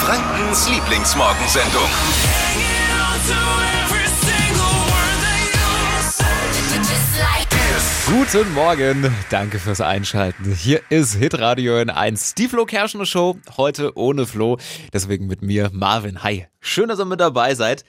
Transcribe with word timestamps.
Frankens 0.00 0.66
Lieblingsmorgensendung. 0.70 1.82
Guten 8.06 8.54
Morgen, 8.54 9.14
danke 9.28 9.58
fürs 9.58 9.82
Einschalten. 9.82 10.54
Hier 10.54 10.80
ist 10.88 11.16
Hitradio 11.16 11.78
in 11.78 11.90
1, 11.90 12.34
die 12.34 12.48
Flo 12.48 12.64
Kerschner 12.64 13.04
Show, 13.04 13.36
heute 13.58 13.94
ohne 13.96 14.26
Flo, 14.26 14.56
deswegen 14.94 15.26
mit 15.26 15.42
mir 15.42 15.68
Marvin. 15.70 16.22
Hi, 16.22 16.46
schön, 16.60 16.88
dass 16.88 16.98
ihr 16.98 17.04
mit 17.04 17.20
dabei 17.20 17.54
seid. 17.54 17.84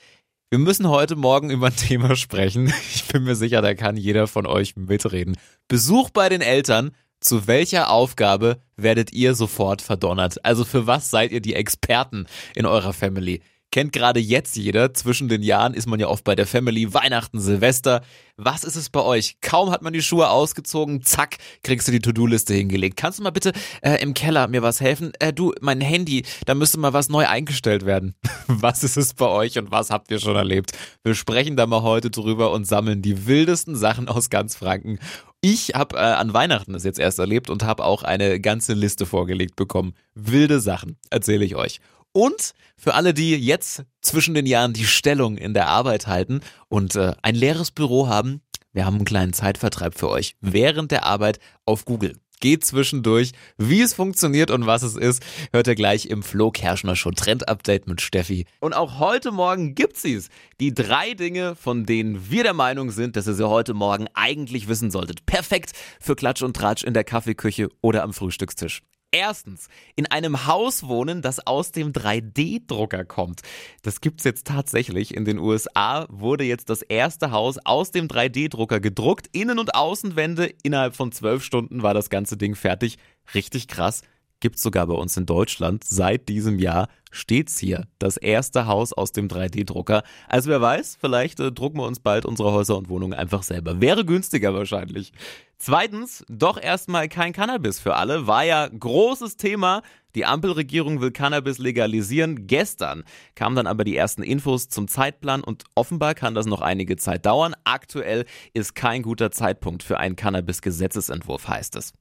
Wir 0.49 0.59
müssen 0.59 0.89
heute 0.89 1.15
Morgen 1.15 1.49
über 1.49 1.67
ein 1.67 1.75
Thema 1.77 2.17
sprechen. 2.17 2.73
Ich 2.93 3.05
bin 3.05 3.23
mir 3.23 3.35
sicher, 3.35 3.61
da 3.61 3.73
kann 3.73 3.95
jeder 3.95 4.27
von 4.27 4.45
euch 4.45 4.75
mitreden. 4.75 5.37
Besuch 5.69 6.09
bei 6.09 6.27
den 6.27 6.41
Eltern. 6.41 6.91
Zu 7.21 7.45
welcher 7.45 7.91
Aufgabe 7.91 8.63
werdet 8.77 9.13
ihr 9.13 9.35
sofort 9.35 9.83
verdonnert? 9.83 10.43
Also 10.43 10.65
für 10.65 10.87
was 10.87 11.11
seid 11.11 11.31
ihr 11.31 11.39
die 11.39 11.53
Experten 11.53 12.25
in 12.55 12.65
eurer 12.65 12.93
Family? 12.93 13.41
Kennt 13.71 13.93
gerade 13.93 14.19
jetzt 14.19 14.57
jeder. 14.57 14.93
Zwischen 14.93 15.29
den 15.29 15.41
Jahren 15.41 15.73
ist 15.73 15.87
man 15.87 15.97
ja 15.97 16.07
oft 16.07 16.25
bei 16.25 16.35
der 16.35 16.45
Family, 16.45 16.93
Weihnachten, 16.93 17.39
Silvester. 17.39 18.01
Was 18.35 18.65
ist 18.65 18.75
es 18.75 18.89
bei 18.89 19.01
euch? 19.01 19.37
Kaum 19.39 19.71
hat 19.71 19.81
man 19.81 19.93
die 19.93 20.01
Schuhe 20.01 20.29
ausgezogen, 20.29 21.03
zack, 21.03 21.37
kriegst 21.63 21.87
du 21.87 21.93
die 21.93 22.01
To-Do-Liste 22.01 22.53
hingelegt. 22.53 22.97
Kannst 22.97 23.19
du 23.19 23.23
mal 23.23 23.29
bitte 23.29 23.53
äh, 23.81 24.01
im 24.01 24.13
Keller 24.13 24.49
mir 24.49 24.61
was 24.61 24.81
helfen? 24.81 25.13
Äh, 25.19 25.31
du, 25.31 25.53
mein 25.61 25.79
Handy, 25.79 26.25
da 26.45 26.53
müsste 26.53 26.79
mal 26.79 26.91
was 26.91 27.07
neu 27.07 27.25
eingestellt 27.25 27.85
werden. 27.85 28.13
was 28.47 28.83
ist 28.83 28.97
es 28.97 29.13
bei 29.13 29.27
euch 29.27 29.57
und 29.57 29.71
was 29.71 29.89
habt 29.89 30.11
ihr 30.11 30.19
schon 30.19 30.35
erlebt? 30.35 30.71
Wir 31.03 31.15
sprechen 31.15 31.55
da 31.55 31.65
mal 31.65 31.81
heute 31.81 32.11
drüber 32.11 32.51
und 32.51 32.67
sammeln 32.67 33.01
die 33.01 33.25
wildesten 33.25 33.77
Sachen 33.77 34.09
aus 34.09 34.29
ganz 34.29 34.57
Franken. 34.57 34.99
Ich 35.39 35.75
habe 35.75 35.95
äh, 35.95 36.01
an 36.01 36.33
Weihnachten 36.33 36.75
es 36.75 36.83
jetzt 36.83 36.99
erst 36.99 37.19
erlebt 37.19 37.49
und 37.49 37.63
habe 37.63 37.85
auch 37.85 38.03
eine 38.03 38.41
ganze 38.41 38.73
Liste 38.73 39.05
vorgelegt 39.05 39.55
bekommen. 39.55 39.93
Wilde 40.13 40.59
Sachen, 40.59 40.97
erzähle 41.09 41.45
ich 41.45 41.55
euch. 41.55 41.79
Und 42.13 42.53
für 42.75 42.93
alle, 42.93 43.13
die 43.13 43.35
jetzt 43.35 43.83
zwischen 44.01 44.33
den 44.33 44.45
Jahren 44.45 44.73
die 44.73 44.85
Stellung 44.85 45.37
in 45.37 45.53
der 45.53 45.67
Arbeit 45.67 46.07
halten 46.07 46.41
und 46.67 46.95
äh, 46.95 47.13
ein 47.21 47.35
leeres 47.35 47.71
Büro 47.71 48.07
haben, 48.07 48.41
wir 48.73 48.85
haben 48.85 48.95
einen 48.95 49.05
kleinen 49.05 49.33
Zeitvertreib 49.33 49.97
für 49.97 50.09
euch 50.09 50.35
während 50.41 50.91
der 50.91 51.05
Arbeit 51.05 51.39
auf 51.65 51.85
Google. 51.85 52.17
Geht 52.39 52.65
zwischendurch, 52.65 53.33
wie 53.57 53.81
es 53.81 53.93
funktioniert 53.93 54.49
und 54.49 54.65
was 54.65 54.81
es 54.81 54.95
ist, 54.95 55.21
hört 55.53 55.67
ihr 55.67 55.75
gleich 55.75 56.07
im 56.07 56.23
Flo 56.23 56.49
Kerschner 56.49 56.95
Show 56.95 57.11
Trend 57.11 57.47
Update 57.47 57.87
mit 57.87 58.01
Steffi. 58.01 58.45
Und 58.59 58.73
auch 58.73 58.97
heute 58.97 59.31
Morgen 59.31 59.75
gibt's 59.75 60.01
sie's. 60.01 60.29
Die 60.59 60.73
drei 60.73 61.13
Dinge, 61.13 61.55
von 61.55 61.85
denen 61.85 62.31
wir 62.31 62.43
der 62.43 62.55
Meinung 62.55 62.89
sind, 62.89 63.15
dass 63.15 63.27
ihr 63.27 63.35
sie 63.35 63.47
heute 63.47 63.75
Morgen 63.75 64.07
eigentlich 64.15 64.67
wissen 64.67 64.89
solltet. 64.89 65.27
Perfekt 65.27 65.73
für 65.99 66.15
Klatsch 66.15 66.41
und 66.41 66.55
Tratsch 66.55 66.83
in 66.83 66.95
der 66.95 67.03
Kaffeeküche 67.03 67.69
oder 67.81 68.01
am 68.01 68.11
Frühstückstisch. 68.11 68.81
Erstens, 69.13 69.67
in 69.97 70.05
einem 70.05 70.47
Haus 70.47 70.83
wohnen, 70.83 71.21
das 71.21 71.45
aus 71.45 71.73
dem 71.73 71.91
3D-Drucker 71.91 73.03
kommt. 73.03 73.41
Das 73.81 73.99
gibt's 73.99 74.23
jetzt 74.23 74.47
tatsächlich. 74.47 75.13
In 75.13 75.25
den 75.25 75.37
USA 75.37 76.05
wurde 76.09 76.45
jetzt 76.45 76.69
das 76.69 76.81
erste 76.81 77.31
Haus 77.31 77.57
aus 77.65 77.91
dem 77.91 78.07
3D-Drucker 78.07 78.79
gedruckt. 78.79 79.27
Innen- 79.33 79.59
und 79.59 79.75
Außenwände. 79.75 80.53
Innerhalb 80.63 80.95
von 80.95 81.11
zwölf 81.11 81.43
Stunden 81.43 81.83
war 81.83 81.93
das 81.93 82.09
ganze 82.09 82.37
Ding 82.37 82.55
fertig. 82.55 82.97
Richtig 83.33 83.67
krass. 83.67 84.01
Gibt's 84.41 84.63
sogar 84.63 84.87
bei 84.87 84.95
uns 84.95 85.15
in 85.15 85.25
Deutschland. 85.25 85.83
Seit 85.83 86.27
diesem 86.27 86.57
Jahr 86.59 86.89
steht's 87.11 87.59
hier. 87.59 87.87
Das 87.99 88.17
erste 88.17 88.65
Haus 88.65 88.91
aus 88.91 89.11
dem 89.11 89.27
3D-Drucker. 89.27 90.01
Also 90.27 90.49
wer 90.49 90.59
weiß, 90.59 90.97
vielleicht 90.99 91.39
äh, 91.39 91.51
drucken 91.51 91.77
wir 91.77 91.85
uns 91.85 91.99
bald 91.99 92.25
unsere 92.25 92.51
Häuser 92.51 92.75
und 92.75 92.89
Wohnungen 92.89 93.13
einfach 93.13 93.43
selber. 93.43 93.79
Wäre 93.79 94.03
günstiger 94.03 94.53
wahrscheinlich. 94.53 95.13
Zweitens, 95.59 96.25
doch 96.27 96.59
erstmal 96.59 97.07
kein 97.07 97.33
Cannabis 97.33 97.79
für 97.79 97.95
alle. 97.95 98.25
War 98.25 98.43
ja 98.43 98.67
großes 98.67 99.37
Thema. 99.37 99.83
Die 100.15 100.25
Ampelregierung 100.25 101.01
will 101.01 101.11
Cannabis 101.11 101.59
legalisieren. 101.59 102.47
Gestern 102.47 103.03
kamen 103.35 103.55
dann 103.55 103.67
aber 103.67 103.83
die 103.83 103.95
ersten 103.95 104.23
Infos 104.23 104.69
zum 104.69 104.87
Zeitplan 104.87 105.43
und 105.43 105.65
offenbar 105.75 106.15
kann 106.15 106.33
das 106.33 106.47
noch 106.47 106.61
einige 106.61 106.97
Zeit 106.97 107.27
dauern. 107.27 107.53
Aktuell 107.63 108.25
ist 108.53 108.73
kein 108.73 109.03
guter 109.03 109.29
Zeitpunkt 109.29 109.83
für 109.83 109.99
einen 109.99 110.15
Cannabis-Gesetzesentwurf, 110.15 111.47
heißt 111.47 111.75
es. 111.75 111.93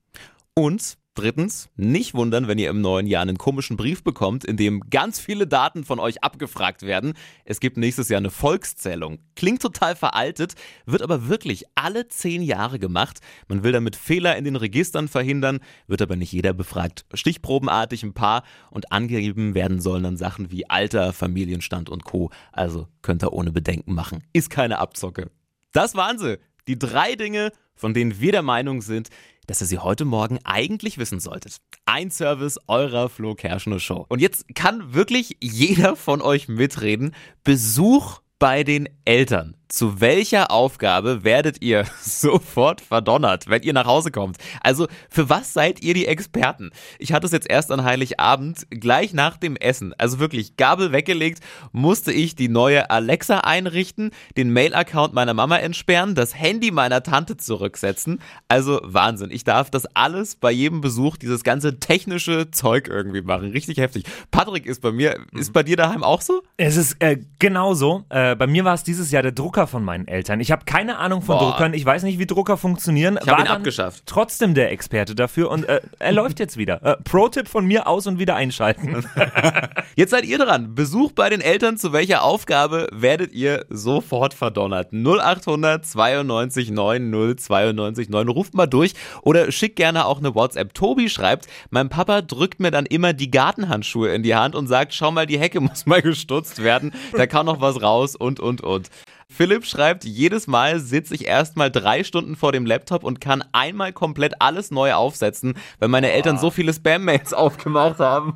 Und 0.54 0.96
Drittens, 1.14 1.70
nicht 1.74 2.14
wundern, 2.14 2.46
wenn 2.46 2.58
ihr 2.58 2.70
im 2.70 2.80
neuen 2.80 3.08
Jahr 3.08 3.22
einen 3.22 3.36
komischen 3.36 3.76
Brief 3.76 4.04
bekommt, 4.04 4.44
in 4.44 4.56
dem 4.56 4.80
ganz 4.90 5.18
viele 5.18 5.48
Daten 5.48 5.82
von 5.82 5.98
euch 5.98 6.22
abgefragt 6.22 6.82
werden. 6.82 7.14
Es 7.44 7.58
gibt 7.58 7.76
nächstes 7.76 8.08
Jahr 8.08 8.18
eine 8.18 8.30
Volkszählung. 8.30 9.18
Klingt 9.34 9.60
total 9.60 9.96
veraltet, 9.96 10.54
wird 10.86 11.02
aber 11.02 11.26
wirklich 11.26 11.64
alle 11.74 12.06
zehn 12.06 12.42
Jahre 12.42 12.78
gemacht. 12.78 13.18
Man 13.48 13.64
will 13.64 13.72
damit 13.72 13.96
Fehler 13.96 14.36
in 14.36 14.44
den 14.44 14.54
Registern 14.54 15.08
verhindern, 15.08 15.58
wird 15.88 16.00
aber 16.00 16.14
nicht 16.14 16.30
jeder 16.30 16.52
befragt. 16.52 17.04
Stichprobenartig 17.12 18.04
ein 18.04 18.14
paar 18.14 18.44
und 18.70 18.92
angegeben 18.92 19.56
werden 19.56 19.80
sollen 19.80 20.04
dann 20.04 20.16
Sachen 20.16 20.52
wie 20.52 20.70
Alter, 20.70 21.12
Familienstand 21.12 21.90
und 21.90 22.04
Co. 22.04 22.30
Also 22.52 22.86
könnt 23.02 23.24
ihr 23.24 23.32
ohne 23.32 23.50
Bedenken 23.50 23.94
machen. 23.94 24.22
Ist 24.32 24.48
keine 24.48 24.78
Abzocke. 24.78 25.28
Das 25.72 25.96
waren 25.96 26.18
sie. 26.18 26.38
Die 26.68 26.78
drei 26.78 27.16
Dinge, 27.16 27.50
von 27.80 27.94
denen 27.94 28.20
wir 28.20 28.32
der 28.32 28.42
Meinung 28.42 28.82
sind, 28.82 29.08
dass 29.46 29.60
ihr 29.60 29.66
sie 29.66 29.78
heute 29.78 30.04
Morgen 30.04 30.38
eigentlich 30.44 30.98
wissen 30.98 31.18
solltet. 31.18 31.56
Ein 31.86 32.10
Service 32.10 32.58
eurer 32.68 33.08
Flo 33.08 33.34
Kerschner 33.34 33.80
Show. 33.80 34.06
Und 34.08 34.20
jetzt 34.20 34.54
kann 34.54 34.94
wirklich 34.94 35.38
jeder 35.40 35.96
von 35.96 36.20
euch 36.22 36.46
mitreden. 36.46 37.14
Besuch 37.42 38.20
bei 38.40 38.64
den 38.64 38.88
Eltern. 39.04 39.54
Zu 39.68 40.00
welcher 40.00 40.50
Aufgabe 40.50 41.22
werdet 41.22 41.62
ihr 41.62 41.84
sofort 42.00 42.80
verdonnert, 42.80 43.48
wenn 43.48 43.62
ihr 43.62 43.72
nach 43.72 43.86
Hause 43.86 44.10
kommt? 44.10 44.36
Also, 44.62 44.88
für 45.08 45.28
was 45.28 45.52
seid 45.52 45.80
ihr 45.80 45.94
die 45.94 46.06
Experten? 46.06 46.70
Ich 46.98 47.12
hatte 47.12 47.26
es 47.26 47.32
jetzt 47.32 47.48
erst 47.48 47.70
an 47.70 47.84
Heiligabend, 47.84 48.66
gleich 48.70 49.12
nach 49.12 49.36
dem 49.36 49.54
Essen, 49.54 49.94
also 49.96 50.18
wirklich 50.18 50.56
Gabel 50.56 50.90
weggelegt, 50.90 51.40
musste 51.70 52.10
ich 52.12 52.34
die 52.34 52.48
neue 52.48 52.90
Alexa 52.90 53.40
einrichten, 53.40 54.10
den 54.36 54.52
Mail-Account 54.52 55.14
meiner 55.14 55.34
Mama 55.34 55.58
entsperren, 55.58 56.16
das 56.16 56.34
Handy 56.36 56.72
meiner 56.72 57.04
Tante 57.04 57.36
zurücksetzen. 57.36 58.20
Also 58.48 58.80
Wahnsinn. 58.82 59.30
Ich 59.30 59.44
darf 59.44 59.70
das 59.70 59.86
alles 59.94 60.34
bei 60.34 60.50
jedem 60.50 60.80
Besuch, 60.80 61.16
dieses 61.16 61.44
ganze 61.44 61.78
technische 61.78 62.50
Zeug 62.50 62.88
irgendwie 62.88 63.22
machen. 63.22 63.50
Richtig 63.50 63.78
heftig. 63.78 64.04
Patrick 64.32 64.66
ist 64.66 64.82
bei 64.82 64.90
mir, 64.90 65.16
ist 65.32 65.52
bei 65.52 65.62
dir 65.62 65.76
daheim 65.76 66.02
auch 66.02 66.22
so? 66.22 66.42
Es 66.56 66.76
ist 66.76 66.96
äh, 67.00 67.18
genauso. 67.38 68.04
Äh, 68.08 68.29
bei 68.36 68.46
mir 68.46 68.64
war 68.64 68.74
es 68.74 68.82
dieses 68.82 69.10
Jahr 69.10 69.22
der 69.22 69.32
Drucker 69.32 69.66
von 69.66 69.84
meinen 69.84 70.08
Eltern. 70.08 70.40
Ich 70.40 70.50
habe 70.50 70.64
keine 70.64 70.98
Ahnung 70.98 71.22
von 71.22 71.38
Boah. 71.38 71.50
Druckern. 71.52 71.74
Ich 71.74 71.84
weiß 71.84 72.02
nicht, 72.02 72.18
wie 72.18 72.26
Drucker 72.26 72.56
funktionieren. 72.56 73.18
Ich 73.20 73.28
hab 73.28 73.38
War 73.38 73.44
ihn 73.44 73.50
abgeschafft. 73.50 74.04
Trotzdem 74.06 74.54
der 74.54 74.70
Experte 74.70 75.14
dafür 75.14 75.50
und 75.50 75.68
äh, 75.68 75.80
er 75.98 76.12
läuft 76.12 76.40
jetzt 76.40 76.56
wieder. 76.56 76.82
Äh, 76.82 76.96
Pro-Tipp 77.02 77.48
von 77.48 77.66
mir 77.66 77.86
aus 77.86 78.06
und 78.06 78.18
wieder 78.18 78.36
einschalten. 78.36 79.04
Jetzt 79.96 80.10
seid 80.10 80.24
ihr 80.24 80.38
dran. 80.38 80.74
Besuch 80.74 81.12
bei 81.12 81.28
den 81.28 81.40
Eltern. 81.40 81.76
Zu 81.76 81.92
welcher 81.92 82.22
Aufgabe 82.22 82.88
werdet 82.92 83.32
ihr 83.32 83.66
sofort 83.68 84.34
verdonnert? 84.34 84.92
0800 84.92 85.84
92 85.84 86.70
90 86.70 87.38
92 87.38 88.08
9. 88.08 88.28
Ruft 88.28 88.54
mal 88.54 88.66
durch 88.66 88.94
oder 89.22 89.50
schickt 89.52 89.76
gerne 89.76 90.06
auch 90.06 90.18
eine 90.18 90.34
WhatsApp. 90.34 90.74
Tobi 90.74 91.08
schreibt, 91.08 91.46
mein 91.70 91.88
Papa 91.88 92.22
drückt 92.22 92.60
mir 92.60 92.70
dann 92.70 92.86
immer 92.86 93.12
die 93.12 93.30
Gartenhandschuhe 93.30 94.10
in 94.10 94.22
die 94.22 94.34
Hand 94.34 94.54
und 94.54 94.66
sagt, 94.66 94.94
schau 94.94 95.10
mal, 95.10 95.26
die 95.26 95.38
Hecke 95.38 95.60
muss 95.60 95.86
mal 95.86 96.02
gestutzt 96.02 96.62
werden. 96.62 96.92
Da 97.12 97.26
kann 97.26 97.46
noch 97.46 97.60
was 97.60 97.82
raus 97.82 98.16
und, 98.20 98.40
und, 98.40 98.60
und. 98.60 98.90
Philipp 99.28 99.64
schreibt, 99.64 100.04
jedes 100.04 100.46
Mal 100.46 100.80
sitze 100.80 101.14
ich 101.14 101.26
erstmal 101.26 101.70
drei 101.70 102.04
Stunden 102.04 102.36
vor 102.36 102.52
dem 102.52 102.66
Laptop 102.66 103.04
und 103.04 103.20
kann 103.20 103.44
einmal 103.52 103.92
komplett 103.92 104.34
alles 104.40 104.70
neu 104.70 104.92
aufsetzen, 104.94 105.54
weil 105.78 105.88
meine 105.88 106.10
Eltern 106.10 106.38
so 106.38 106.50
viele 106.50 106.72
Spam-Mails 106.72 107.32
aufgemacht 107.32 108.00
haben 108.00 108.34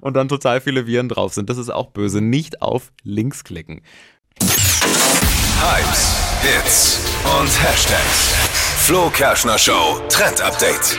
und 0.00 0.14
dann 0.14 0.28
total 0.28 0.60
viele 0.60 0.86
Viren 0.86 1.08
drauf 1.08 1.34
sind. 1.34 1.50
Das 1.50 1.58
ist 1.58 1.70
auch 1.70 1.88
böse. 1.88 2.20
Nicht 2.20 2.62
auf 2.62 2.92
Links 3.02 3.44
klicken. 3.44 3.82
Hypes, 5.60 6.16
Hits 6.42 7.00
und 7.38 7.62
Hashtags. 7.62 8.34
Flo 8.78 9.10
Kerschner 9.10 9.58
Show 9.58 10.00
Trend 10.08 10.40
Update. 10.40 10.96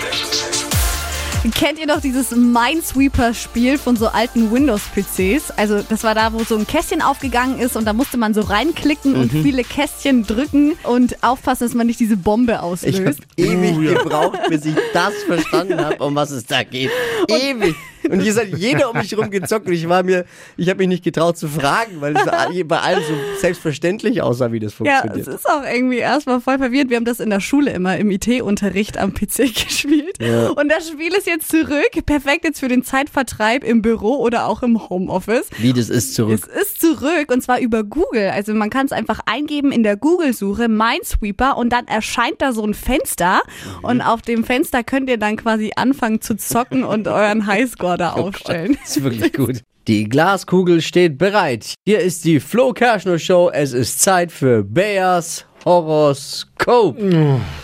Kennt 1.50 1.80
ihr 1.80 1.88
noch 1.88 2.02
dieses 2.02 2.30
Minesweeper-Spiel 2.32 3.80
von 3.80 3.96
so 3.96 4.08
alten 4.08 4.52
Windows-PCs? 4.52 5.50
Also 5.58 5.82
das 5.82 6.04
war 6.04 6.14
da, 6.14 6.34
wo 6.34 6.44
so 6.44 6.56
ein 6.56 6.68
Kästchen 6.68 7.02
aufgegangen 7.02 7.58
ist 7.58 7.76
und 7.76 7.86
da 7.86 7.94
musste 7.94 8.18
man 8.18 8.36
so 8.36 8.42
reinklicken 8.42 9.16
und 9.16 9.32
viele 9.32 9.64
Kästchen 9.64 10.24
drücken 10.26 10.74
und 10.84 11.24
aufpassen, 11.24 11.64
dass 11.66 11.74
man 11.74 11.88
nicht 11.88 12.00
diese 12.00 12.16
Bombe 12.16 12.52
Ich 12.52 12.58
habe 12.60 12.68
auslöst. 12.68 13.22
ewig 13.38 13.76
gebraucht, 13.80 14.40
bis 14.50 14.66
ich 14.66 14.76
das 14.94 15.14
verstanden 15.26 15.84
habe, 15.84 16.04
um 16.04 16.14
was 16.14 16.30
es 16.30 16.46
da 16.46 16.64
geht. 16.64 16.92
ewig. 17.28 17.76
Und 18.10 18.22
hier 18.22 18.36
hat 18.36 18.48
jeder 18.58 18.90
um 18.92 18.98
mich 18.98 19.16
rum 19.18 19.30
gezockt 19.30 19.68
und 19.68 19.74
ich 19.74 19.88
war 19.90 20.04
mir, 20.04 20.26
ich 20.58 20.70
habe 20.70 20.80
mich 20.80 20.88
nicht 20.88 21.04
getraut 21.04 21.38
zu 21.38 21.48
fragen, 21.48 22.00
weil 22.02 22.16
es 22.16 22.24
bei 22.68 22.80
allen 22.80 23.02
so 23.08 23.14
selbstverständlich 23.40 24.22
aussah, 24.22 24.52
wie 24.52 24.60
das 24.60 24.74
Ja, 24.80 25.02
funktioniert. 25.02 25.28
es 25.28 25.36
ist 25.36 25.50
auch 25.50 25.64
irgendwie 25.64 25.98
erstmal 25.98 26.40
voll 26.42 26.58
verwirrend. 26.58 26.90
Wir 26.90 26.98
haben 26.98 27.06
das 27.06 27.20
in 27.20 27.30
der 27.30 27.40
Schule 27.40 27.72
immer 27.72 27.98
im 27.98 28.10
IT-Unterricht 28.12 28.98
am 28.98 29.14
PC 29.14 29.38
gespielt. 29.54 30.18
Ja. 30.22 30.50
Und 30.50 30.70
das 30.72 30.88
Spiel 30.90 31.14
ist 31.14 31.28
jetzt 31.28 31.50
zurück. 31.50 31.90
Perfekt 32.06 32.46
jetzt 32.46 32.60
für 32.60 32.68
den 32.68 32.84
Zeitvertreib 32.84 33.64
im 33.64 33.82
Büro 33.82 34.16
oder 34.18 34.48
auch 34.48 34.64
im 34.64 34.90
Homeoffice. 34.90 35.48
wie 35.58 35.74
das 35.74 35.90
ist 35.90 36.16
zurück. 36.16 36.40
Es 36.56 36.62
ist 36.62 36.82
zurück 36.82 37.32
und 37.32 37.42
zwar 37.42 37.60
über 37.60 37.84
Google. 37.84 38.30
Also 38.30 38.54
man 38.54 38.70
kann 38.70 38.86
es 38.86 38.92
einfach 38.92 39.20
eingeben 39.26 39.72
in 39.72 39.84
der 39.84 39.98
Google-Suche 39.98 40.68
Minesweeper 40.68 41.58
und 41.58 41.70
dann 41.72 41.88
erscheint 41.88 42.42
da 42.42 42.54
so 42.54 42.64
ein 42.66 42.74
Fenster 42.74 43.42
und 43.82 44.02
auf 44.02 44.22
dem 44.22 44.44
Fenster 44.44 44.84
könnt 44.84 45.10
ihr 45.10 45.18
dann 45.18 45.38
quasi 45.38 45.72
anfangen 45.76 46.22
zu 46.22 46.36
zocken 46.36 46.84
und 46.84 47.08
euren 47.08 47.46
Highscore 47.52 47.91
da 47.98 48.14
aufstellen. 48.14 48.78
Das 48.82 48.98
ist 48.98 49.04
wirklich 49.04 49.34
gut. 49.38 49.62
Die 49.88 50.04
Glaskugel 50.06 50.82
steht 50.82 51.18
bereit. 51.18 51.74
Hier 51.86 52.00
ist 52.00 52.24
die 52.26 52.40
Flo 52.40 52.72
Kerschner 52.72 53.18
Show. 53.18 53.50
Es 53.52 53.74
ist 53.74 54.02
Zeit 54.02 54.32
für 54.32 54.64
Beas 54.64 55.46
Horoskop. 55.66 56.98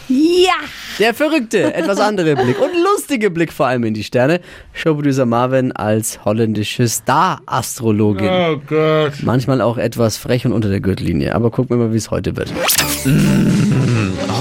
Ja! 0.07 0.53
Der 0.99 1.13
verrückte, 1.13 1.73
etwas 1.73 1.99
andere 1.99 2.35
Blick 2.35 2.59
und 2.59 2.71
lustige 2.83 3.29
Blick 3.29 3.51
vor 3.51 3.67
allem 3.67 3.83
in 3.83 3.93
die 3.93 4.03
Sterne. 4.03 4.39
Showproducer 4.73 5.25
Marvin 5.25 5.71
als 5.71 6.23
holländische 6.25 6.87
Star-Astrologin. 6.87 8.29
Oh 8.29 8.57
Gott. 8.67 9.13
Manchmal 9.21 9.61
auch 9.61 9.77
etwas 9.77 10.17
frech 10.17 10.45
und 10.45 10.53
unter 10.53 10.69
der 10.69 10.79
Gürtellinie. 10.79 11.35
Aber 11.35 11.51
gucken 11.51 11.77
wir 11.77 11.85
mal, 11.85 11.93
wie 11.93 11.97
es 11.97 12.11
heute 12.11 12.35
wird. 12.35 12.53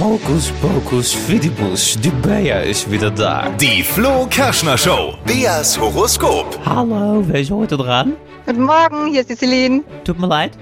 Hokus 0.00 0.52
pokus 0.60 1.12
fidibus, 1.12 1.98
die 2.02 2.10
Bayer 2.10 2.62
ist 2.62 2.90
wieder 2.90 3.10
da. 3.10 3.50
Die 3.60 3.82
Flo 3.82 4.26
Kerschner 4.28 4.76
Show. 4.76 5.14
Beas 5.26 5.78
Horoskop. 5.78 6.58
Hallo, 6.64 7.24
wer 7.26 7.40
ist 7.40 7.50
heute 7.50 7.76
dran? 7.76 8.14
Guten 8.46 8.62
Morgen, 8.62 9.06
hier 9.10 9.22
ist 9.22 9.30
die 9.30 9.36
Celine. 9.36 9.82
Tut 10.04 10.18
mir 10.18 10.26
leid. 10.28 10.52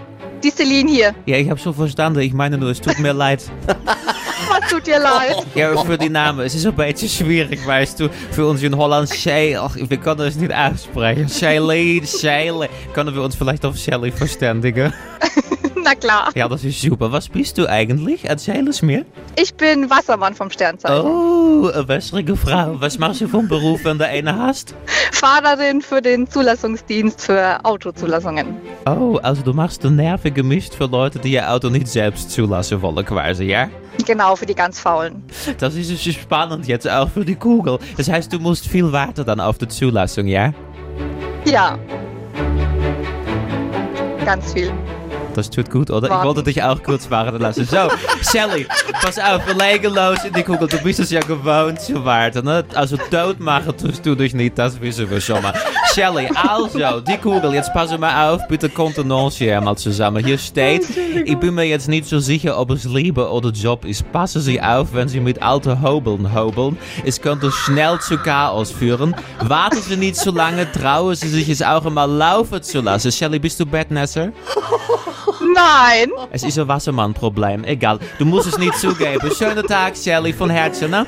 Die 0.44 0.50
Celine 0.50 0.90
hier. 0.90 1.14
Ja, 1.24 1.38
ich 1.38 1.48
habe 1.48 1.58
schon 1.58 1.72
verstanden. 1.72 2.20
Ich 2.20 2.34
meine 2.34 2.58
nur, 2.58 2.68
es 2.68 2.78
tut 2.78 2.98
mir 2.98 3.14
leid. 3.14 3.42
Was 3.66 4.70
tut 4.70 4.86
dir 4.86 4.98
leid? 4.98 5.36
Ja, 5.54 5.74
für 5.82 5.96
die 5.96 6.10
Namen. 6.10 6.40
Es 6.40 6.54
ist 6.54 6.66
ein 6.66 6.74
bisschen 6.74 7.08
schwierig, 7.08 7.66
weißt 7.66 8.00
du. 8.00 8.10
Für 8.30 8.46
uns 8.46 8.62
in 8.62 8.76
Holland, 8.76 9.08
Shay. 9.08 9.56
Ach, 9.56 9.74
wir 9.74 9.96
können 9.96 10.20
es 10.20 10.36
nicht 10.36 10.54
aussprechen. 10.54 11.30
Shailene, 11.30 12.06
Shailene. 12.06 12.68
Können 12.92 13.14
wir 13.14 13.22
uns 13.22 13.34
vielleicht 13.34 13.64
auf 13.64 13.78
Shelly 13.78 14.10
verständigen? 14.10 14.92
Na 15.84 15.94
klar. 15.94 16.30
Ja, 16.34 16.48
das 16.48 16.64
ist 16.64 16.80
super. 16.80 17.12
Was 17.12 17.28
bist 17.28 17.58
du 17.58 17.68
eigentlich? 17.68 18.24
Erzähl 18.24 18.66
es 18.68 18.80
mir. 18.80 19.04
Ich 19.38 19.54
bin 19.54 19.90
Wassermann 19.90 20.34
vom 20.34 20.48
Sternzeichen. 20.50 21.04
Oh, 21.06 21.70
eine 21.72 21.86
wässrige 21.86 22.36
Frau. 22.36 22.80
Was 22.80 22.98
machst 22.98 23.20
du 23.20 23.28
vom 23.28 23.46
Beruf, 23.48 23.84
wenn 23.84 23.98
du 23.98 24.06
eine 24.06 24.34
hast? 24.34 24.74
Fahrerin 25.12 25.82
für 25.82 26.00
den 26.00 26.26
Zulassungsdienst 26.26 27.20
für 27.20 27.62
Autozulassungen. 27.64 28.56
Oh, 28.86 29.18
also 29.22 29.42
du 29.42 29.52
machst 29.52 29.84
den 29.84 29.96
nervige 29.96 30.42
Mist 30.42 30.74
für 30.74 30.86
Leute, 30.86 31.18
die 31.18 31.32
ihr 31.32 31.50
Auto 31.50 31.68
nicht 31.68 31.88
selbst 31.88 32.30
zulassen 32.30 32.80
wollen, 32.80 33.04
quasi, 33.04 33.44
ja? 33.44 33.68
Genau, 34.06 34.36
für 34.36 34.46
die 34.46 34.54
ganz 34.54 34.80
Faulen. 34.80 35.22
Das 35.58 35.74
ist 35.74 35.90
ist 35.90 36.14
spannend 36.14 36.66
jetzt 36.66 36.88
auch 36.88 37.10
für 37.10 37.24
die 37.26 37.36
Kugel. 37.36 37.78
Das 37.98 38.08
heißt, 38.08 38.32
du 38.32 38.38
musst 38.38 38.66
viel 38.66 38.90
warten 38.90 39.24
dann 39.26 39.40
auf 39.40 39.58
die 39.58 39.68
Zulassung, 39.68 40.26
ja? 40.26 40.52
Ja. 41.44 41.78
Ganz 44.24 44.52
viel. 44.54 44.72
Das 45.34 45.50
tut 45.50 45.70
gut, 45.70 45.90
oder? 45.90 46.06
Ich 46.08 46.24
wollte 46.24 46.42
dich 46.42 46.62
auch 46.62 46.82
kurz 46.82 47.10
warten 47.10 47.38
lassen. 47.38 47.64
So, 47.64 47.88
Sally, 48.22 48.66
pass 49.02 49.18
auf, 49.18 49.46
wir 49.46 49.54
legen 49.54 49.92
los 49.94 50.24
in 50.24 50.32
die 50.32 50.42
Kugel. 50.42 50.68
Du 50.68 50.78
bist 50.78 51.00
es 51.00 51.10
ja 51.10 51.20
gewohnt 51.20 51.80
zu 51.80 52.04
warten, 52.04 52.44
ne? 52.44 52.64
Also 52.74 52.96
tot 52.96 53.40
machen 53.40 53.76
tust 53.76 54.06
du 54.06 54.14
dich 54.14 54.34
nicht, 54.34 54.58
das 54.58 54.80
wissen 54.80 55.10
wir 55.10 55.20
schon 55.20 55.42
mal. 55.42 55.52
Sally, 55.94 56.28
also, 56.34 57.00
die 57.00 57.16
Kugel, 57.18 57.54
jetzt 57.54 57.72
passen 57.72 58.00
mal 58.00 58.32
auf, 58.32 58.40
bitte 58.48 58.68
Kontenance 58.68 59.38
hier 59.38 59.60
mal 59.60 59.76
zusammen. 59.76 60.24
Hier 60.24 60.38
steht, 60.38 60.84
ich 61.24 61.38
bin 61.38 61.54
mir 61.54 61.62
jetzt 61.62 61.86
nicht 61.86 62.06
so 62.06 62.18
sicher, 62.18 62.58
ob 62.58 62.72
es 62.72 62.82
Liebe 62.82 63.30
oder 63.30 63.50
Job 63.50 63.84
ist. 63.84 64.10
Passen 64.10 64.40
Sie 64.40 64.60
auf, 64.60 64.92
wenn 64.92 65.06
Sie 65.06 65.20
mit 65.20 65.40
alten 65.40 65.80
Hobeln 65.80 66.34
hobeln. 66.34 66.76
Es 67.04 67.20
könnte 67.20 67.52
schnell 67.52 68.00
zu 68.00 68.18
Chaos 68.18 68.72
führen. 68.72 69.14
Warten 69.38 69.80
Sie 69.82 69.96
nicht 69.96 70.16
so 70.16 70.32
lange, 70.32 70.66
trauen 70.72 71.14
Sie 71.14 71.28
sich 71.28 71.48
es 71.48 71.62
auch 71.62 71.86
einmal 71.86 72.10
laufen 72.10 72.60
zu 72.60 72.80
lassen. 72.80 73.12
Sally, 73.12 73.38
bist 73.38 73.60
du 73.60 73.64
Bettnässer? 73.64 74.32
Nein. 75.54 76.10
Es 76.32 76.42
ist 76.42 76.58
ein 76.58 76.66
Wassermann-Problem. 76.66 77.62
Egal, 77.62 78.00
du 78.18 78.24
musst 78.24 78.48
es 78.48 78.58
nicht 78.58 78.76
zugeben. 78.78 79.30
Schönen 79.38 79.64
Tag, 79.64 79.96
Shelly, 79.96 80.32
von 80.32 80.50
Herzen, 80.50 80.90
ne? 80.90 81.06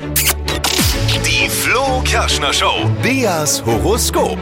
Flo 1.97 2.03
Kerschner 2.03 2.53
Show. 2.53 2.91
Beas 3.01 3.65
Horoskop. 3.65 4.37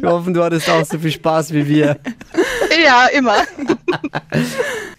Wir 0.00 0.08
hoffen, 0.08 0.34
du 0.34 0.42
hattest 0.42 0.68
auch 0.68 0.84
so 0.84 0.98
viel 0.98 1.12
Spaß 1.12 1.52
wie 1.52 1.68
wir. 1.68 2.00
Ja, 2.84 3.06
immer. 3.16 3.44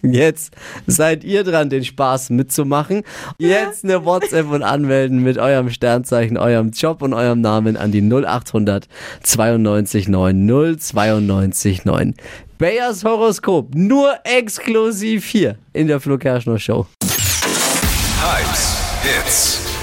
Jetzt 0.00 0.54
seid 0.86 1.22
ihr 1.22 1.44
dran, 1.44 1.68
den 1.68 1.84
Spaß 1.84 2.30
mitzumachen. 2.30 3.02
Jetzt 3.36 3.84
eine 3.84 4.06
WhatsApp 4.06 4.50
und 4.50 4.62
anmelden 4.62 5.22
mit 5.22 5.36
eurem 5.36 5.68
Sternzeichen, 5.68 6.38
eurem 6.38 6.70
Job 6.70 7.02
und 7.02 7.12
eurem 7.12 7.42
Namen 7.42 7.76
an 7.76 7.92
die 7.92 8.00
0800 8.00 8.88
92 9.22 10.08
9 10.08 10.78
092 10.78 11.84
9. 11.84 12.14
Bayers 12.56 13.04
Horoskop, 13.04 13.74
nur 13.74 14.14
exklusiv 14.24 15.26
hier 15.26 15.58
in 15.74 15.88
der 15.88 16.00
Flo 16.00 16.16
Kerschner 16.16 16.58
Show. 16.58 16.86
Hypes, 18.22 18.78
Hits 19.02 19.73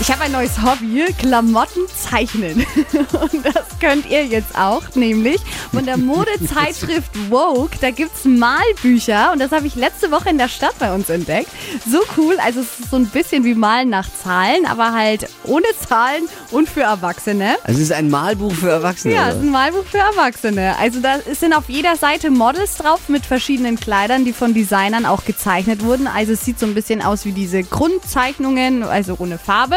Ich 0.00 0.12
habe 0.12 0.22
ein 0.22 0.32
neues 0.32 0.62
Hobby, 0.62 1.12
Klamotten 1.18 1.82
zeichnen. 1.88 2.64
Und 3.12 3.44
das 3.44 3.66
könnt 3.80 4.08
ihr 4.08 4.24
jetzt 4.24 4.56
auch, 4.56 4.82
nämlich 4.94 5.40
von 5.72 5.84
der 5.84 5.96
Modezeitschrift 5.96 7.10
Vogue. 7.28 7.70
Da 7.80 7.90
gibt's 7.90 8.24
Malbücher 8.24 9.32
und 9.32 9.40
das 9.40 9.50
habe 9.52 9.66
ich 9.66 9.74
letzte 9.74 10.10
Woche 10.10 10.30
in 10.30 10.38
der 10.38 10.48
Stadt 10.48 10.78
bei 10.78 10.94
uns 10.94 11.08
entdeckt. 11.10 11.48
So 11.86 11.98
cool, 12.16 12.36
also 12.44 12.60
es 12.60 12.78
ist 12.80 12.90
so 12.90 12.96
ein 12.96 13.06
bisschen 13.06 13.44
wie 13.44 13.54
Malen 13.54 13.90
nach 13.90 14.08
Zahlen, 14.22 14.66
aber 14.66 14.92
halt 14.92 15.28
ohne 15.44 15.66
Zahlen 15.86 16.28
und 16.50 16.68
für 16.68 16.82
Erwachsene. 16.82 17.56
Also 17.64 17.78
es 17.78 17.86
ist 17.86 17.92
ein 17.92 18.08
Malbuch 18.08 18.52
für 18.52 18.70
Erwachsene. 18.70 19.14
Ja, 19.14 19.28
es 19.30 19.36
ist 19.36 19.42
ein 19.42 19.50
Malbuch 19.50 19.84
für 19.84 19.98
Erwachsene. 19.98 20.76
Also 20.78 21.00
da 21.00 21.16
sind 21.32 21.52
auf 21.52 21.68
jeder 21.68 21.96
Seite 21.96 22.30
Models 22.30 22.76
drauf 22.76 23.08
mit 23.08 23.26
verschiedenen 23.26 23.78
Kleidern, 23.78 24.24
die 24.24 24.32
von 24.32 24.54
Designern 24.54 25.06
auch 25.06 25.24
gezeichnet 25.24 25.84
wurden. 25.84 26.06
Also 26.06 26.32
es 26.32 26.44
sieht 26.44 26.58
so 26.58 26.66
ein 26.66 26.74
bisschen 26.74 27.02
aus 27.02 27.24
wie 27.24 27.32
diese 27.32 27.62
Grundzeichnungen, 27.62 28.84
also 28.84 29.16
ohne 29.18 29.38
Farbe. 29.38 29.76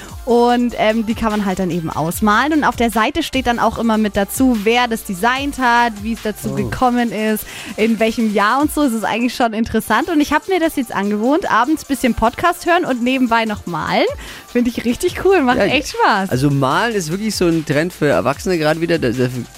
Und 0.25 0.75
ähm, 0.77 1.05
die 1.05 1.15
kann 1.15 1.31
man 1.31 1.45
halt 1.45 1.59
dann 1.59 1.71
eben 1.71 1.89
ausmalen. 1.89 2.53
Und 2.53 2.63
auf 2.63 2.75
der 2.75 2.91
Seite 2.91 3.23
steht 3.23 3.47
dann 3.47 3.59
auch 3.59 3.77
immer 3.79 3.97
mit 3.97 4.15
dazu, 4.15 4.59
wer 4.63 4.87
das 4.87 5.03
designt 5.03 5.57
hat, 5.57 5.93
wie 6.03 6.13
es 6.13 6.21
dazu 6.21 6.53
gekommen 6.53 7.11
ist, 7.11 7.45
in 7.75 7.99
welchem 7.99 8.33
Jahr 8.33 8.61
und 8.61 8.71
so. 8.71 8.83
Es 8.83 8.93
ist 8.93 9.03
eigentlich 9.03 9.35
schon 9.35 9.53
interessant. 9.53 10.09
Und 10.09 10.21
ich 10.21 10.31
habe 10.31 10.45
mir 10.49 10.59
das 10.59 10.75
jetzt 10.75 10.93
angewohnt, 10.93 11.51
abends 11.51 11.83
ein 11.83 11.87
bisschen 11.87 12.13
Podcast 12.13 12.65
hören 12.65 12.85
und 12.85 13.03
nebenbei 13.03 13.45
noch 13.45 13.65
malen. 13.65 14.05
Finde 14.47 14.69
ich 14.69 14.83
richtig 14.85 15.23
cool, 15.25 15.41
macht 15.41 15.57
Ja, 15.57 15.65
echt 15.65 15.89
Spaß. 15.89 16.29
Also 16.29 16.49
malen 16.49 16.93
ist 16.93 17.09
wirklich 17.09 17.35
so 17.35 17.47
ein 17.47 17.65
Trend 17.65 17.93
für 17.93 18.07
Erwachsene 18.07 18.57
gerade 18.57 18.81
wieder. 18.81 18.99
Da, 18.99 19.09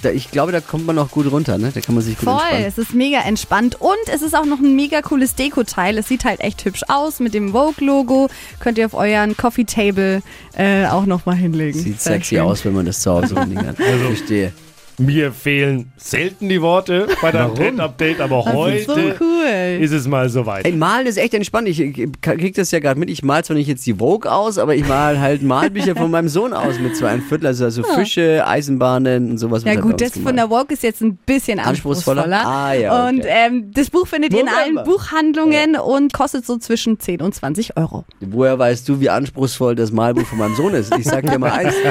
da, 0.02 0.10
ich 0.10 0.30
glaube, 0.30 0.52
da 0.52 0.60
kommt 0.60 0.86
man 0.86 0.98
auch 0.98 1.10
gut 1.10 1.30
runter, 1.30 1.58
ne? 1.58 1.72
Da 1.74 1.80
kann 1.80 1.94
man 1.94 2.04
sich 2.04 2.16
gut 2.16 2.24
Voll, 2.28 2.34
entspannen. 2.40 2.64
es 2.66 2.78
ist 2.78 2.94
mega 2.94 3.20
entspannt 3.20 3.80
und 3.80 3.96
es 4.12 4.22
ist 4.22 4.34
auch 4.34 4.44
noch 4.46 4.60
ein 4.60 4.74
mega 4.76 5.02
cooles 5.02 5.34
Deko-Teil. 5.34 5.98
Es 5.98 6.08
sieht 6.08 6.24
halt 6.24 6.40
echt 6.40 6.64
hübsch 6.64 6.82
aus 6.88 7.20
mit 7.20 7.34
dem 7.34 7.52
Vogue-Logo. 7.52 8.28
Könnt 8.60 8.78
ihr 8.78 8.86
auf 8.86 8.94
euren 8.94 9.36
Coffee-Table 9.36 10.22
äh, 10.56 10.63
auch 10.90 11.06
nochmal 11.06 11.36
hinlegen. 11.36 11.78
Sieht 11.78 12.00
Sehr 12.00 12.14
sexy 12.14 12.36
schön. 12.36 12.44
aus, 12.44 12.64
wenn 12.64 12.74
man 12.74 12.86
das 12.86 13.00
zu 13.00 13.10
Hause 13.10 13.34
rumliegen 13.34 13.66
hat. 13.66 13.80
Also- 13.80 14.04
Verstehe. 14.06 14.52
Mir 14.98 15.32
fehlen 15.32 15.92
selten 15.96 16.48
die 16.48 16.62
Worte 16.62 17.08
bei 17.20 17.32
deinem 17.32 17.54
Trend-Update, 17.54 18.20
aber 18.20 18.44
heute 18.44 18.76
ist 18.76 18.86
so 18.86 18.94
cool. 18.94 19.78
ist 19.80 19.90
es 19.90 20.06
mal 20.06 20.28
soweit. 20.28 20.64
Ey, 20.64 20.72
malen 20.72 21.06
ist 21.06 21.16
echt 21.16 21.34
entspannt. 21.34 21.68
Ich, 21.68 21.78
krieg 22.20 22.54
das 22.54 22.70
ja 22.70 22.78
gerade 22.78 23.00
mit. 23.00 23.10
Ich 23.10 23.24
mal 23.24 23.44
zwar 23.44 23.56
nicht 23.56 23.66
jetzt 23.66 23.84
die 23.86 23.94
Vogue 23.94 24.30
aus, 24.30 24.56
aber 24.56 24.76
ich 24.76 24.86
mal 24.86 25.18
halt 25.18 25.42
Malbücher 25.42 25.96
von 25.96 26.10
meinem 26.10 26.28
Sohn 26.28 26.52
aus 26.52 26.78
mit 26.78 26.96
zwei 26.96 27.08
ein 27.08 27.22
Viertel. 27.22 27.48
Also, 27.48 27.64
also 27.64 27.82
Fische, 27.82 28.46
Eisenbahnen 28.46 29.32
und 29.32 29.38
sowas. 29.38 29.64
Ja 29.64 29.74
wird 29.74 29.82
gut, 29.82 30.00
das 30.00 30.12
von 30.12 30.24
gemalt. 30.26 30.38
der 30.38 30.48
Vogue 30.48 30.72
ist 30.74 30.82
jetzt 30.84 31.00
ein 31.02 31.16
bisschen 31.16 31.58
Anspruchsvoller? 31.58 32.24
anspruchsvoller. 32.24 32.46
Ah, 32.46 32.72
ja, 32.74 33.06
okay. 33.06 33.16
Und 33.16 33.24
ähm, 33.26 33.70
das 33.74 33.90
Buch 33.90 34.06
findet 34.06 34.32
ihr 34.32 34.40
in 34.42 34.48
allen. 34.48 34.84
Buchhandlungen 34.84 35.76
und 35.76 36.12
kostet 36.12 36.46
so 36.46 36.56
zwischen 36.58 37.00
10 37.00 37.20
und 37.20 37.34
20 37.34 37.76
Euro. 37.76 38.04
Woher 38.20 38.58
weißt 38.58 38.88
du, 38.88 39.00
wie 39.00 39.10
anspruchsvoll 39.10 39.74
das 39.74 39.90
Malbuch 39.92 40.26
von 40.26 40.38
meinem 40.38 40.54
Sohn 40.54 40.74
ist? 40.74 40.96
Ich 40.96 41.04
sag 41.04 41.26
dir 41.26 41.38
mal 41.38 41.50
eins. 41.50 41.74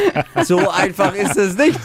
So 0.46 0.70
einfach 0.70 1.16
ist 1.16 1.38
es 1.38 1.58
nicht. 1.58 1.80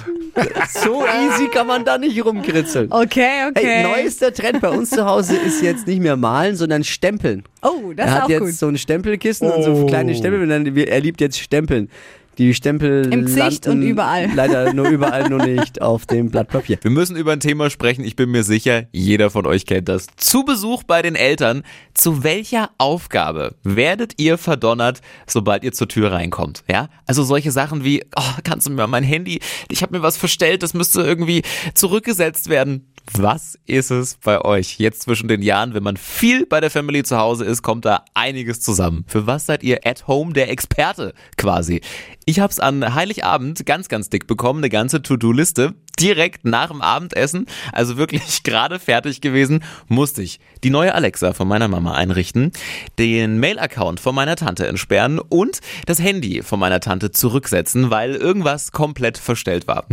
So 0.70 1.02
easy 1.08 1.48
kann 1.48 1.66
man 1.66 1.84
da 1.84 1.98
nicht 1.98 2.24
rumkritzeln. 2.24 2.90
Okay, 2.90 3.46
okay. 3.48 3.66
Hey, 3.66 3.82
neuester 3.82 4.32
Trend 4.32 4.60
bei 4.60 4.70
uns 4.70 4.90
zu 4.90 5.04
Hause 5.06 5.36
ist 5.36 5.62
jetzt 5.62 5.86
nicht 5.86 6.00
mehr 6.00 6.16
malen, 6.16 6.56
sondern 6.56 6.84
stempeln. 6.84 7.44
oh, 7.62 7.92
das 7.94 8.06
er 8.06 8.12
ist 8.12 8.14
hat 8.16 8.22
auch 8.24 8.28
jetzt 8.28 8.40
gut. 8.40 8.52
so 8.54 8.68
ein 8.68 8.78
Stempelkissen 8.78 9.50
und 9.50 9.62
so 9.62 9.72
Oh. 9.72 9.86
kleine 9.86 10.14
Stempel 10.14 10.42
und 10.42 10.48
dann, 10.48 10.76
er 10.76 11.00
liebt 11.00 11.20
jetzt 11.20 11.38
Stempeln. 11.38 11.90
Die 12.38 12.54
Stempel 12.54 13.12
Im 13.12 13.24
Gesicht 13.24 13.66
und 13.66 13.82
überall. 13.82 14.30
Leider 14.34 14.72
nur 14.72 14.88
überall, 14.88 15.28
nur 15.28 15.44
nicht 15.44 15.82
auf 15.82 16.06
dem 16.06 16.30
Blatt 16.30 16.48
Papier. 16.48 16.78
Wir 16.80 16.90
müssen 16.90 17.16
über 17.16 17.32
ein 17.32 17.40
Thema 17.40 17.68
sprechen, 17.68 18.04
ich 18.04 18.14
bin 18.14 18.30
mir 18.30 18.44
sicher, 18.44 18.84
jeder 18.92 19.30
von 19.30 19.44
euch 19.44 19.66
kennt 19.66 19.88
das. 19.88 20.06
Zu 20.16 20.44
Besuch 20.44 20.84
bei 20.84 21.02
den 21.02 21.16
Eltern. 21.16 21.64
Zu 21.94 22.22
welcher 22.22 22.70
Aufgabe 22.78 23.56
werdet 23.64 24.14
ihr 24.18 24.38
verdonnert, 24.38 25.00
sobald 25.26 25.64
ihr 25.64 25.72
zur 25.72 25.88
Tür 25.88 26.12
reinkommt? 26.12 26.62
Ja? 26.70 26.88
Also 27.06 27.24
solche 27.24 27.50
Sachen 27.50 27.82
wie, 27.82 28.04
oh, 28.14 28.22
kannst 28.44 28.68
du 28.68 28.70
mir 28.70 28.86
mein 28.86 29.02
Handy, 29.02 29.40
ich 29.68 29.82
habe 29.82 29.96
mir 29.96 30.02
was 30.02 30.16
verstellt, 30.16 30.62
das 30.62 30.74
müsste 30.74 31.02
irgendwie 31.02 31.42
zurückgesetzt 31.74 32.48
werden. 32.48 32.87
Was 33.12 33.58
ist 33.66 33.90
es 33.90 34.16
bei 34.16 34.40
euch 34.40 34.78
jetzt 34.78 35.02
zwischen 35.02 35.28
den 35.28 35.42
Jahren, 35.42 35.74
wenn 35.74 35.82
man 35.82 35.96
viel 35.96 36.46
bei 36.46 36.60
der 36.60 36.70
Family 36.70 37.02
zu 37.02 37.16
Hause 37.18 37.44
ist, 37.44 37.62
kommt 37.62 37.84
da 37.84 38.04
einiges 38.14 38.60
zusammen. 38.60 39.04
Für 39.08 39.26
was 39.26 39.46
seid 39.46 39.62
ihr 39.62 39.80
at 39.84 40.06
home 40.06 40.32
der 40.32 40.50
Experte 40.50 41.14
quasi? 41.36 41.80
Ich 42.26 42.40
hab's 42.40 42.60
an 42.60 42.94
Heiligabend 42.94 43.64
ganz, 43.64 43.88
ganz 43.88 44.10
dick 44.10 44.26
bekommen, 44.26 44.60
eine 44.60 44.68
ganze 44.68 45.02
To-Do-Liste 45.02 45.74
direkt 45.98 46.44
nach 46.44 46.68
dem 46.68 46.80
Abendessen, 46.80 47.46
also 47.72 47.96
wirklich 47.96 48.42
gerade 48.44 48.78
fertig 48.78 49.20
gewesen, 49.20 49.64
musste 49.88 50.22
ich 50.22 50.38
die 50.62 50.70
neue 50.70 50.94
Alexa 50.94 51.32
von 51.32 51.48
meiner 51.48 51.68
Mama 51.68 51.94
einrichten, 51.94 52.52
den 52.98 53.38
Mail-Account 53.38 54.00
von 54.00 54.14
meiner 54.14 54.36
Tante 54.36 54.66
entsperren 54.66 55.18
und 55.18 55.60
das 55.86 56.00
Handy 56.00 56.42
von 56.42 56.60
meiner 56.60 56.80
Tante 56.80 57.10
zurücksetzen, 57.10 57.90
weil 57.90 58.14
irgendwas 58.14 58.72
komplett 58.72 59.18
verstellt 59.18 59.66
war. 59.66 59.86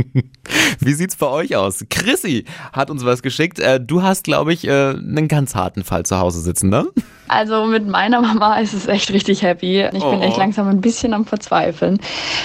Wie 0.80 0.92
sieht's 0.94 1.16
bei 1.16 1.26
euch 1.26 1.56
aus? 1.56 1.84
Chrissy 1.90 2.29
hat 2.72 2.90
uns 2.90 3.04
was 3.04 3.22
geschickt. 3.22 3.58
Äh, 3.58 3.80
du 3.80 4.02
hast, 4.02 4.24
glaube 4.24 4.52
ich, 4.52 4.66
äh, 4.66 4.90
einen 4.90 5.28
ganz 5.28 5.54
harten 5.54 5.84
Fall 5.84 6.04
zu 6.04 6.18
Hause 6.18 6.40
sitzen, 6.40 6.70
ne? 6.70 6.86
Also 7.30 7.64
mit 7.66 7.86
meiner 7.86 8.20
Mama 8.20 8.56
ist 8.60 8.74
es 8.74 8.86
echt 8.88 9.12
richtig 9.12 9.42
happy. 9.42 9.82
Ich 9.92 10.04
bin 10.04 10.20
echt 10.20 10.36
Oh. 10.36 10.40
langsam 10.40 10.68
ein 10.68 10.80
bisschen 10.80 11.14
am 11.14 11.24
Verzweifeln. 11.26 11.98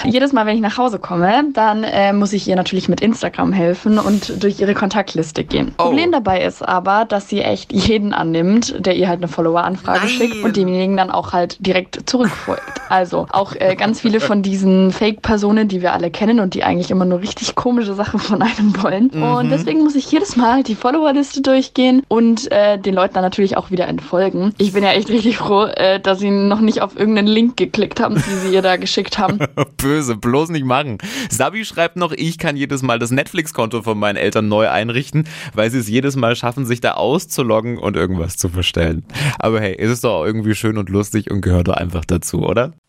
Jedes 0.04 0.32
Mal, 0.32 0.46
wenn 0.46 0.54
ich 0.56 0.62
nach 0.62 0.78
Hause 0.78 0.98
komme, 0.98 1.44
dann 1.54 1.82
äh, 1.84 2.12
muss 2.12 2.32
ich 2.32 2.46
ihr 2.46 2.56
natürlich 2.56 2.88
mit 2.88 3.00
Instagram 3.00 3.52
helfen 3.52 3.98
und 3.98 4.42
durch 4.42 4.60
ihre 4.60 4.74
Kontaktliste 4.74 5.44
gehen. 5.44 5.74
Oh. 5.78 5.84
Problem 5.84 6.12
dabei 6.12 6.42
ist 6.42 6.62
aber, 6.62 7.04
dass 7.04 7.28
sie 7.28 7.40
echt 7.42 7.72
jeden 7.72 8.12
annimmt, 8.12 8.74
der 8.84 8.94
ihr 8.96 9.08
halt 9.08 9.18
eine 9.20 9.28
Follower-Anfrage 9.28 10.08
schickt 10.08 10.42
und 10.44 10.56
demjenigen 10.56 10.96
dann 10.96 11.10
auch 11.10 11.32
halt 11.32 11.56
direkt 11.64 12.08
zurückfolgt. 12.08 12.62
Also 12.88 13.26
auch 13.32 13.54
äh, 13.54 13.74
ganz 13.76 14.00
viele 14.02 14.20
von 14.20 14.42
diesen 14.42 14.92
Fake-Personen, 14.92 15.66
die 15.68 15.82
wir 15.82 15.92
alle 15.92 16.10
kennen 16.10 16.38
und 16.40 16.54
die 16.54 16.62
eigentlich 16.62 16.90
immer 16.90 17.04
nur 17.04 17.20
richtig 17.20 17.54
komische 17.56 17.94
Sachen 17.94 18.20
von 18.20 18.40
einem 18.42 18.80
wollen. 18.82 19.10
Und 19.10 19.50
deswegen 19.50 19.82
muss 19.82 19.94
ich 19.96 20.10
jedes 20.12 20.36
Mal 20.36 20.62
die 20.62 20.74
Followerliste 20.76 21.42
durchgehen 21.42 22.02
und 22.08 22.50
äh, 22.52 22.78
den 22.78 22.94
Leuten 22.94 23.14
dann 23.14 23.24
natürlich 23.24 23.56
auch 23.56 23.70
wieder 23.70 23.88
entfolgen. 23.88 24.54
Ich 24.58 24.74
bin 24.76 24.84
ja 24.84 24.92
echt 24.92 25.08
richtig 25.08 25.38
froh, 25.38 25.64
äh, 25.64 25.98
dass 25.98 26.18
sie 26.18 26.30
noch 26.30 26.60
nicht 26.60 26.82
auf 26.82 26.98
irgendeinen 26.98 27.28
Link 27.28 27.56
geklickt 27.56 27.98
haben, 27.98 28.14
die 28.14 28.34
sie 28.34 28.52
ihr 28.52 28.60
da 28.60 28.76
geschickt 28.76 29.18
haben. 29.18 29.38
Böse, 29.78 30.16
bloß 30.16 30.50
nicht 30.50 30.66
machen. 30.66 30.98
Sabi 31.30 31.64
schreibt 31.64 31.96
noch, 31.96 32.12
ich 32.12 32.36
kann 32.36 32.58
jedes 32.58 32.82
Mal 32.82 32.98
das 32.98 33.10
Netflix-Konto 33.10 33.80
von 33.80 33.98
meinen 33.98 34.16
Eltern 34.16 34.48
neu 34.48 34.68
einrichten, 34.68 35.26
weil 35.54 35.70
sie 35.70 35.78
es 35.78 35.88
jedes 35.88 36.14
Mal 36.16 36.36
schaffen, 36.36 36.66
sich 36.66 36.82
da 36.82 36.92
auszuloggen 36.92 37.78
und 37.78 37.96
irgendwas 37.96 38.36
zu 38.36 38.50
verstellen. 38.50 39.06
Aber 39.38 39.62
hey, 39.62 39.74
ist 39.74 39.90
es 39.90 40.02
doch 40.02 40.12
auch 40.12 40.26
irgendwie 40.26 40.54
schön 40.54 40.76
und 40.76 40.90
lustig 40.90 41.30
und 41.30 41.40
gehört 41.40 41.68
doch 41.68 41.76
einfach 41.76 42.04
dazu, 42.04 42.44
oder? 42.44 42.74